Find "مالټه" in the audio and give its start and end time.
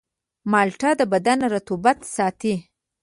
0.51-0.89